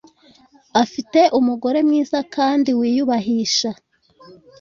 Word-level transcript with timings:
Afite 0.83 1.19
umugore 1.39 1.79
mwiza 1.87 2.19
kandi 2.35 2.69
wiyubahisha 2.79 3.71